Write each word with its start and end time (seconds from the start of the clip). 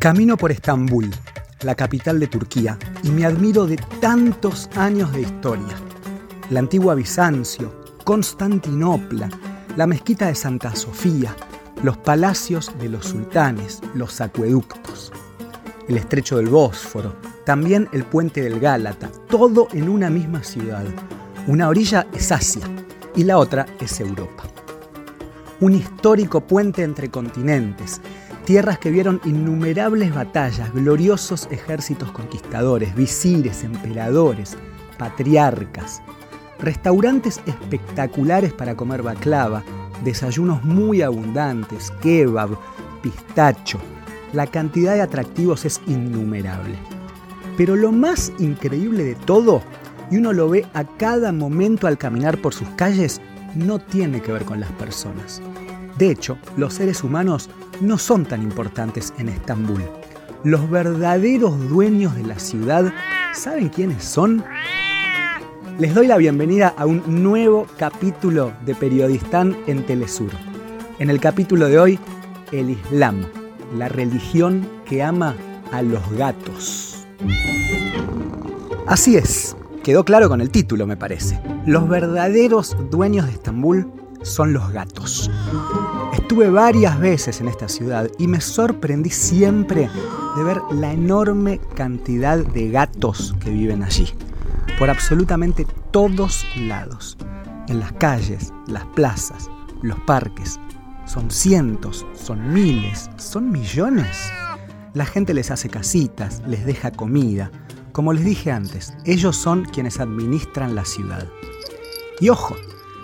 Camino 0.00 0.38
por 0.38 0.50
Estambul, 0.50 1.10
la 1.60 1.74
capital 1.74 2.18
de 2.18 2.26
Turquía, 2.26 2.78
y 3.02 3.10
me 3.10 3.26
admiro 3.26 3.66
de 3.66 3.76
tantos 4.00 4.70
años 4.74 5.12
de 5.12 5.20
historia. 5.20 5.76
La 6.48 6.60
antigua 6.60 6.94
Bizancio, 6.94 7.84
Constantinopla, 8.02 9.28
la 9.76 9.86
mezquita 9.86 10.28
de 10.28 10.34
Santa 10.34 10.74
Sofía, 10.74 11.36
los 11.82 11.98
palacios 11.98 12.72
de 12.80 12.88
los 12.88 13.08
sultanes, 13.08 13.82
los 13.92 14.22
acueductos, 14.22 15.12
el 15.86 15.98
estrecho 15.98 16.38
del 16.38 16.48
Bósforo, 16.48 17.16
también 17.44 17.86
el 17.92 18.04
puente 18.04 18.40
del 18.40 18.58
Gálata, 18.58 19.12
todo 19.28 19.68
en 19.74 19.90
una 19.90 20.08
misma 20.08 20.42
ciudad. 20.42 20.86
Una 21.46 21.68
orilla 21.68 22.06
es 22.14 22.32
Asia 22.32 22.66
y 23.14 23.24
la 23.24 23.36
otra 23.36 23.66
es 23.78 24.00
Europa. 24.00 24.44
Un 25.60 25.74
histórico 25.74 26.40
puente 26.40 26.84
entre 26.84 27.10
continentes, 27.10 28.00
tierras 28.50 28.80
que 28.80 28.90
vieron 28.90 29.20
innumerables 29.24 30.12
batallas, 30.12 30.74
gloriosos 30.74 31.46
ejércitos 31.52 32.10
conquistadores, 32.10 32.96
visires, 32.96 33.62
emperadores, 33.62 34.56
patriarcas, 34.98 36.02
restaurantes 36.58 37.40
espectaculares 37.46 38.52
para 38.52 38.74
comer 38.74 39.02
baklava, 39.02 39.62
desayunos 40.02 40.64
muy 40.64 41.00
abundantes, 41.00 41.92
kebab, 42.02 42.58
pistacho. 43.00 43.78
La 44.32 44.48
cantidad 44.48 44.94
de 44.94 45.02
atractivos 45.02 45.64
es 45.64 45.80
innumerable. 45.86 46.74
Pero 47.56 47.76
lo 47.76 47.92
más 47.92 48.32
increíble 48.40 49.04
de 49.04 49.14
todo, 49.14 49.62
y 50.10 50.16
uno 50.16 50.32
lo 50.32 50.48
ve 50.48 50.66
a 50.74 50.82
cada 50.96 51.30
momento 51.30 51.86
al 51.86 51.98
caminar 51.98 52.36
por 52.38 52.52
sus 52.52 52.68
calles, 52.70 53.20
no 53.54 53.78
tiene 53.78 54.20
que 54.20 54.32
ver 54.32 54.44
con 54.44 54.58
las 54.58 54.72
personas. 54.72 55.40
De 56.00 56.10
hecho, 56.10 56.38
los 56.56 56.72
seres 56.72 57.04
humanos 57.04 57.50
no 57.82 57.98
son 57.98 58.24
tan 58.24 58.42
importantes 58.42 59.12
en 59.18 59.28
Estambul. 59.28 59.82
Los 60.44 60.70
verdaderos 60.70 61.68
dueños 61.68 62.16
de 62.16 62.22
la 62.22 62.38
ciudad, 62.38 62.90
¿saben 63.34 63.68
quiénes 63.68 64.02
son? 64.02 64.42
Les 65.78 65.94
doy 65.94 66.06
la 66.06 66.16
bienvenida 66.16 66.74
a 66.78 66.86
un 66.86 67.22
nuevo 67.22 67.66
capítulo 67.76 68.50
de 68.64 68.74
Periodistán 68.74 69.54
en 69.66 69.84
Telesur. 69.84 70.30
En 70.98 71.10
el 71.10 71.20
capítulo 71.20 71.68
de 71.68 71.78
hoy, 71.78 71.98
el 72.50 72.70
Islam, 72.70 73.26
la 73.76 73.90
religión 73.90 74.66
que 74.86 75.02
ama 75.02 75.36
a 75.70 75.82
los 75.82 76.10
gatos. 76.12 77.04
Así 78.86 79.18
es, 79.18 79.54
quedó 79.82 80.06
claro 80.06 80.30
con 80.30 80.40
el 80.40 80.48
título, 80.48 80.86
me 80.86 80.96
parece. 80.96 81.38
Los 81.66 81.90
verdaderos 81.90 82.74
dueños 82.90 83.26
de 83.26 83.32
Estambul 83.32 83.99
son 84.22 84.52
los 84.52 84.70
gatos. 84.72 85.30
Estuve 86.12 86.50
varias 86.50 86.98
veces 86.98 87.40
en 87.40 87.48
esta 87.48 87.68
ciudad 87.68 88.08
y 88.18 88.26
me 88.26 88.40
sorprendí 88.40 89.10
siempre 89.10 89.88
de 90.36 90.44
ver 90.44 90.60
la 90.72 90.92
enorme 90.92 91.60
cantidad 91.74 92.38
de 92.38 92.70
gatos 92.70 93.34
que 93.40 93.50
viven 93.50 93.82
allí, 93.82 94.12
por 94.78 94.90
absolutamente 94.90 95.66
todos 95.90 96.46
lados, 96.56 97.16
en 97.68 97.80
las 97.80 97.92
calles, 97.92 98.52
las 98.66 98.84
plazas, 98.86 99.50
los 99.82 99.98
parques. 100.00 100.58
Son 101.06 101.30
cientos, 101.30 102.06
son 102.14 102.52
miles, 102.52 103.10
son 103.16 103.50
millones. 103.50 104.30
La 104.94 105.04
gente 105.04 105.34
les 105.34 105.50
hace 105.50 105.68
casitas, 105.68 106.42
les 106.46 106.64
deja 106.64 106.92
comida. 106.92 107.50
Como 107.92 108.12
les 108.12 108.24
dije 108.24 108.52
antes, 108.52 108.94
ellos 109.04 109.36
son 109.36 109.64
quienes 109.64 109.98
administran 109.98 110.76
la 110.76 110.84
ciudad. 110.84 111.26
Y 112.20 112.28
ojo, 112.28 112.54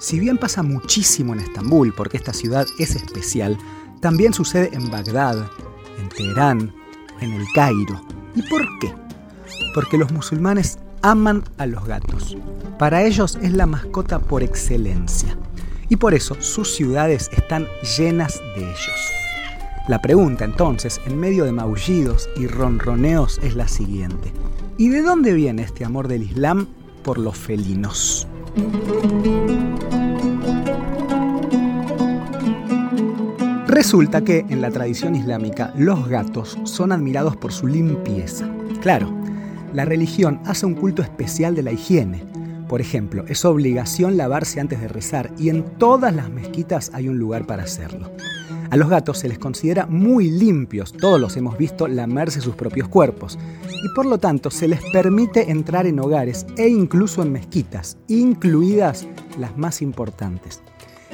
si 0.00 0.18
bien 0.18 0.38
pasa 0.38 0.62
muchísimo 0.62 1.34
en 1.34 1.40
Estambul, 1.40 1.92
porque 1.92 2.16
esta 2.16 2.32
ciudad 2.32 2.66
es 2.78 2.96
especial, 2.96 3.58
también 4.00 4.32
sucede 4.32 4.70
en 4.72 4.90
Bagdad, 4.90 5.46
en 6.00 6.08
Teherán, 6.08 6.72
en 7.20 7.32
el 7.34 7.46
Cairo. 7.54 8.00
¿Y 8.34 8.42
por 8.48 8.62
qué? 8.80 8.92
Porque 9.74 9.98
los 9.98 10.10
musulmanes 10.10 10.78
aman 11.02 11.44
a 11.58 11.66
los 11.66 11.84
gatos. 11.84 12.36
Para 12.78 13.02
ellos 13.02 13.38
es 13.42 13.52
la 13.52 13.66
mascota 13.66 14.18
por 14.18 14.42
excelencia. 14.42 15.36
Y 15.90 15.96
por 15.96 16.14
eso 16.14 16.34
sus 16.40 16.74
ciudades 16.74 17.28
están 17.32 17.66
llenas 17.98 18.40
de 18.56 18.62
ellos. 18.62 19.12
La 19.86 20.00
pregunta 20.00 20.46
entonces, 20.46 20.98
en 21.04 21.18
medio 21.18 21.44
de 21.44 21.52
maullidos 21.52 22.30
y 22.36 22.46
ronroneos, 22.46 23.38
es 23.42 23.54
la 23.54 23.68
siguiente. 23.68 24.32
¿Y 24.78 24.88
de 24.88 25.02
dónde 25.02 25.34
viene 25.34 25.62
este 25.62 25.84
amor 25.84 26.08
del 26.08 26.22
Islam 26.22 26.68
por 27.02 27.18
los 27.18 27.36
felinos? 27.36 28.26
Resulta 33.80 34.20
que 34.20 34.40
en 34.50 34.60
la 34.60 34.70
tradición 34.70 35.16
islámica 35.16 35.72
los 35.74 36.06
gatos 36.06 36.58
son 36.64 36.92
admirados 36.92 37.34
por 37.38 37.50
su 37.50 37.66
limpieza. 37.66 38.46
Claro, 38.82 39.10
la 39.72 39.86
religión 39.86 40.38
hace 40.44 40.66
un 40.66 40.74
culto 40.74 41.00
especial 41.00 41.54
de 41.54 41.62
la 41.62 41.72
higiene. 41.72 42.22
Por 42.68 42.82
ejemplo, 42.82 43.24
es 43.26 43.42
obligación 43.46 44.18
lavarse 44.18 44.60
antes 44.60 44.82
de 44.82 44.88
rezar 44.88 45.30
y 45.38 45.48
en 45.48 45.64
todas 45.78 46.14
las 46.14 46.28
mezquitas 46.28 46.90
hay 46.92 47.08
un 47.08 47.18
lugar 47.18 47.46
para 47.46 47.62
hacerlo. 47.62 48.12
A 48.68 48.76
los 48.76 48.90
gatos 48.90 49.16
se 49.16 49.28
les 49.28 49.38
considera 49.38 49.86
muy 49.86 50.30
limpios, 50.30 50.92
todos 50.92 51.18
los 51.18 51.38
hemos 51.38 51.56
visto 51.56 51.88
lamerse 51.88 52.42
sus 52.42 52.56
propios 52.56 52.86
cuerpos, 52.86 53.38
y 53.66 53.94
por 53.94 54.04
lo 54.04 54.18
tanto 54.18 54.50
se 54.50 54.68
les 54.68 54.80
permite 54.92 55.50
entrar 55.50 55.86
en 55.86 56.00
hogares 56.00 56.44
e 56.58 56.68
incluso 56.68 57.22
en 57.22 57.32
mezquitas, 57.32 57.96
incluidas 58.08 59.08
las 59.38 59.56
más 59.56 59.80
importantes. 59.80 60.60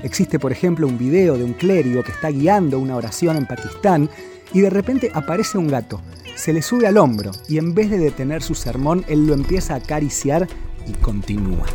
Existe, 0.03 0.39
por 0.39 0.53
ejemplo, 0.53 0.87
un 0.87 0.99
video 0.99 1.37
de 1.37 1.45
un 1.45 1.53
clérigo 1.53 2.03
que 2.03 2.13
está 2.13 2.29
guiando 2.29 2.79
una 2.79 2.97
oración 2.97 3.37
en 3.37 3.47
Pakistán 3.47 4.11
y 4.53 4.61
de 4.61 4.71
repente 4.71 5.11
aparece 5.15 5.59
un 5.59 5.69
gato, 5.69 6.01
se 6.37 6.53
le 6.53 6.63
sube 6.63 6.87
al 6.87 6.99
hombro 6.99 7.33
y 7.49 7.59
en 7.59 7.75
vez 7.75 7.91
de 7.91 7.99
detener 7.99 8.43
su 8.43 8.55
sermón, 8.55 9.05
él 9.09 9.27
lo 9.27 9.35
empieza 9.35 9.75
a 9.75 9.79
acariciar 9.79 10.47
y 10.87 10.93
continúa. 10.93 11.67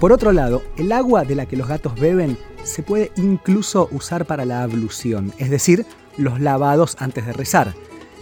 Por 0.00 0.12
otro 0.12 0.32
lado, 0.32 0.62
el 0.76 0.92
agua 0.92 1.24
de 1.24 1.34
la 1.34 1.46
que 1.46 1.56
los 1.56 1.68
gatos 1.68 1.98
beben 1.98 2.36
se 2.64 2.82
puede 2.82 3.10
incluso 3.16 3.88
usar 3.92 4.26
para 4.26 4.44
la 4.44 4.62
ablución, 4.62 5.32
es 5.38 5.50
decir, 5.50 5.86
los 6.16 6.40
lavados 6.40 6.96
antes 6.98 7.26
de 7.26 7.32
rezar. 7.32 7.74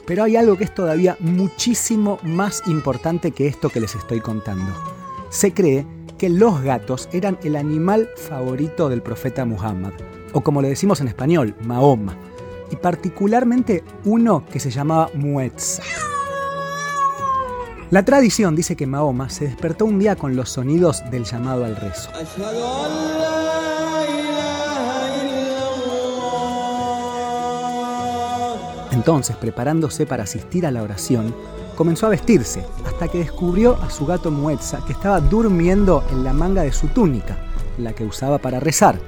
Pero 0.06 0.22
hay 0.22 0.36
algo 0.36 0.56
que 0.56 0.64
es 0.64 0.74
todavía 0.74 1.16
muchísimo 1.18 2.18
más 2.22 2.62
importante 2.66 3.32
que 3.32 3.48
esto 3.48 3.70
que 3.70 3.80
les 3.80 3.94
estoy 3.94 4.20
contando. 4.20 4.72
Se 5.30 5.52
cree 5.52 5.84
que 6.18 6.28
los 6.28 6.62
gatos 6.62 7.08
eran 7.12 7.38
el 7.44 7.56
animal 7.56 8.10
favorito 8.16 8.88
del 8.88 9.02
profeta 9.02 9.44
Muhammad, 9.44 9.92
o 10.32 10.40
como 10.40 10.62
le 10.62 10.68
decimos 10.68 11.00
en 11.00 11.08
español, 11.08 11.54
Mahoma, 11.62 12.16
y 12.70 12.76
particularmente 12.76 13.84
uno 14.04 14.44
que 14.50 14.60
se 14.60 14.70
llamaba 14.70 15.10
Muetza. 15.14 15.82
La 17.90 18.04
tradición 18.04 18.56
dice 18.56 18.74
que 18.74 18.86
Mahoma 18.86 19.30
se 19.30 19.44
despertó 19.44 19.84
un 19.84 19.98
día 20.00 20.16
con 20.16 20.34
los 20.34 20.50
sonidos 20.50 21.08
del 21.10 21.24
llamado 21.24 21.64
al 21.64 21.76
rezo. 21.76 22.10
Entonces, 28.90 29.36
preparándose 29.36 30.04
para 30.04 30.24
asistir 30.24 30.66
a 30.66 30.72
la 30.72 30.82
oración, 30.82 31.32
comenzó 31.76 32.06
a 32.06 32.10
vestirse 32.10 32.64
hasta 32.84 33.06
que 33.06 33.18
descubrió 33.18 33.76
a 33.82 33.90
su 33.90 34.06
gato 34.06 34.30
Muetza 34.30 34.84
que 34.84 34.92
estaba 34.92 35.20
durmiendo 35.20 36.02
en 36.10 36.24
la 36.24 36.32
manga 36.32 36.62
de 36.62 36.72
su 36.72 36.88
túnica, 36.88 37.36
la 37.78 37.92
que 37.92 38.04
usaba 38.04 38.38
para 38.38 38.58
rezar. 38.58 38.98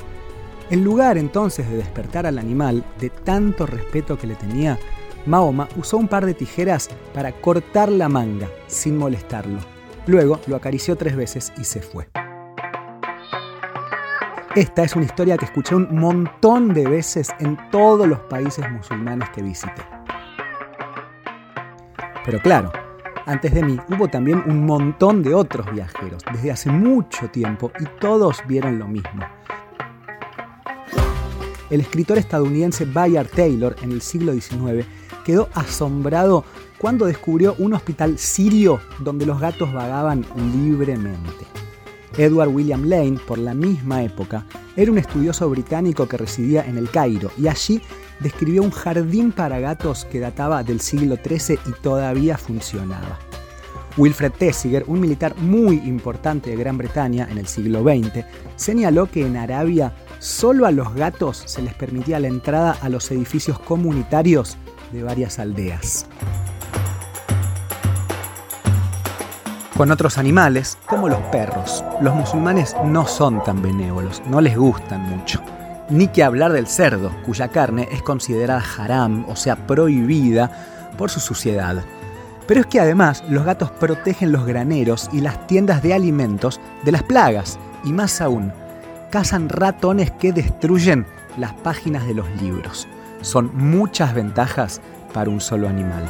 En 0.71 0.85
lugar 0.85 1.19
entonces 1.19 1.69
de 1.69 1.79
despertar 1.79 2.27
al 2.27 2.39
animal, 2.39 2.85
de 3.01 3.11
tanto 3.11 3.67
respeto 3.67 4.19
que 4.19 4.27
le 4.27 4.35
tenía, 4.35 4.79
Mahoma 5.27 5.69
usó 5.77 5.97
un 5.97 6.09
par 6.09 6.27
de 6.27 6.35
tijeras 6.35 6.89
para 7.15 7.33
cortar 7.33 7.91
la 7.91 8.09
manga 8.09 8.49
sin 8.67 8.97
molestarlo. 8.97 9.59
Luego 10.07 10.41
lo 10.47 10.57
acarició 10.57 10.97
tres 10.97 11.17
veces 11.17 11.53
y 11.59 11.65
se 11.65 11.81
fue. 11.81 12.09
Esta 14.55 14.83
es 14.83 14.97
una 14.97 15.05
historia 15.05 15.37
que 15.37 15.45
escuché 15.45 15.75
un 15.75 15.95
montón 15.95 16.75
de 16.75 16.87
veces 16.87 17.31
en 17.39 17.59
todos 17.71 18.09
los 18.09 18.19
países 18.21 18.69
musulmanes 18.71 19.29
que 19.31 19.43
visité. 19.43 19.98
Pero 22.29 22.43
claro, 22.43 22.71
antes 23.25 23.55
de 23.55 23.63
mí 23.63 23.79
hubo 23.89 24.07
también 24.09 24.43
un 24.47 24.67
montón 24.67 25.23
de 25.23 25.33
otros 25.33 25.73
viajeros 25.73 26.23
desde 26.31 26.51
hace 26.51 26.69
mucho 26.69 27.31
tiempo 27.31 27.73
y 27.81 27.87
todos 27.99 28.43
vieron 28.47 28.79
lo 28.79 28.87
mismo. 28.87 29.23
El 31.71 31.81
escritor 31.81 32.19
estadounidense 32.19 32.85
Bayard 32.85 33.29
Taylor 33.29 33.75
en 33.81 33.93
el 33.93 34.03
siglo 34.03 34.35
XIX 34.35 34.87
quedó 35.25 35.49
asombrado 35.55 36.45
cuando 36.77 37.07
descubrió 37.07 37.55
un 37.59 37.73
hospital 37.73 38.19
sirio 38.19 38.79
donde 38.99 39.25
los 39.25 39.41
gatos 39.41 39.73
vagaban 39.73 40.27
libremente. 40.53 41.47
Edward 42.19 42.51
William 42.51 42.85
Lane, 42.85 43.19
por 43.27 43.39
la 43.39 43.55
misma 43.55 44.03
época, 44.03 44.45
era 44.77 44.93
un 44.93 44.99
estudioso 44.99 45.49
británico 45.49 46.07
que 46.07 46.19
residía 46.19 46.67
en 46.67 46.77
el 46.77 46.91
Cairo 46.91 47.31
y 47.39 47.49
allí 47.49 47.81
describió 48.21 48.63
un 48.63 48.71
jardín 48.71 49.33
para 49.33 49.61
gatos 49.61 50.05
que 50.05 50.21
databa 50.21 50.63
del 50.63 50.81
siglo 50.81 51.17
XIII 51.17 51.59
y 51.67 51.73
todavía 51.83 52.37
funcionaba. 52.37 53.19
Wilfred 53.97 54.33
Tessiger, 54.33 54.85
un 54.87 55.01
militar 55.01 55.35
muy 55.37 55.77
importante 55.79 56.51
de 56.51 56.57
Gran 56.57 56.79
Bretaña 56.79 57.27
en 57.31 57.39
el 57.39 57.49
siglo 57.49 57.83
XX, 57.83 58.25
señaló 58.55 59.07
que 59.07 59.27
en 59.27 59.37
Arabia 59.37 59.93
solo 60.21 60.67
a 60.67 60.71
los 60.71 60.95
gatos 60.95 61.43
se 61.47 61.63
les 61.63 61.75
permitía 61.75 62.21
la 62.21 62.29
entrada 62.29 62.77
a 62.81 62.89
los 62.89 63.11
edificios 63.11 63.59
comunitarios 63.59 64.57
de 64.93 65.03
varias 65.03 65.39
aldeas. 65.39 66.07
Con 69.77 69.91
otros 69.93 70.19
animales, 70.19 70.77
como 70.87 71.09
los 71.09 71.21
perros, 71.31 71.85
los 72.01 72.15
musulmanes 72.15 72.75
no 72.85 73.07
son 73.07 73.43
tan 73.45 73.63
benévolos, 73.63 74.23
no 74.29 74.41
les 74.41 74.57
gustan 74.57 75.03
mucho. 75.03 75.41
Ni 75.91 76.09
que 76.09 76.23
hablar 76.23 76.53
del 76.53 76.67
cerdo, 76.67 77.11
cuya 77.25 77.49
carne 77.49 77.89
es 77.91 78.03
considerada 78.03 78.63
haram, 78.79 79.25
o 79.29 79.37
sea, 79.37 79.57
prohibida 79.57 80.51
por 80.99 81.11
su 81.11 81.19
suciedad. 81.19 81.83
Pero 82.47 82.61
es 82.61 82.67
que 82.67 82.81
además 82.81 83.25
los 83.29 83.45
gatos 83.45 83.71
protegen 83.71 84.31
los 84.31 84.45
graneros 84.45 85.09
y 85.13 85.21
las 85.21 85.47
tiendas 85.47 85.83
de 85.83 85.95
alimentos 85.95 86.61
de 86.85 86.93
las 86.93 87.03
plagas, 87.03 87.59
y 87.85 87.93
más 87.93 88.21
aún, 88.21 88.53
cazan 89.11 89.49
ratones 89.49 90.11
que 90.11 90.33
destruyen 90.33 91.07
las 91.39 91.55
páginas 91.55 92.07
de 92.07 92.15
los 92.15 92.27
libros. 92.43 92.87
Son 93.23 93.51
muchas 93.55 94.15
ventajas 94.15 94.83
para 95.15 95.31
un 95.31 95.41
solo 95.41 95.69
animal. 95.69 96.05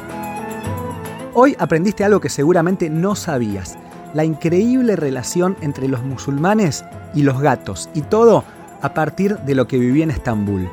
Hoy 1.34 1.54
aprendiste 1.58 2.02
algo 2.02 2.18
que 2.18 2.30
seguramente 2.30 2.90
no 2.90 3.14
sabías, 3.14 3.78
la 4.12 4.24
increíble 4.24 4.96
relación 4.96 5.56
entre 5.60 5.86
los 5.86 6.02
musulmanes 6.02 6.84
y 7.14 7.22
los 7.22 7.40
gatos, 7.40 7.88
y 7.94 8.00
todo 8.00 8.42
a 8.80 8.94
partir 8.94 9.38
de 9.38 9.54
lo 9.54 9.66
que 9.66 9.78
viví 9.78 10.02
en 10.02 10.10
Estambul. 10.10 10.68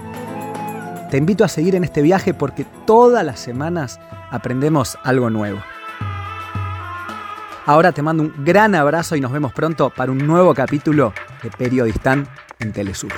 Te 1.10 1.18
invito 1.18 1.44
a 1.44 1.48
seguir 1.48 1.76
en 1.76 1.84
este 1.84 2.02
viaje 2.02 2.34
porque 2.34 2.66
todas 2.86 3.26
las 3.26 3.40
semanas 3.40 4.00
aprendemos 4.32 4.98
algo 5.04 5.30
nuevo. 5.30 5.60
Ahora 7.66 7.92
te 7.92 8.02
mando 8.02 8.24
un 8.24 8.46
gran 8.46 8.76
abrazo 8.76 9.16
y 9.16 9.22
nos 9.22 9.32
vemos 9.32 9.54
pronto 9.54 9.90
para 9.90 10.12
un 10.12 10.20
nuevo 10.20 10.54
capítulo 10.54 11.14
de 11.42 11.50
Periodistán 11.50 12.28
en 12.60 12.72
Telesur. 12.72 13.12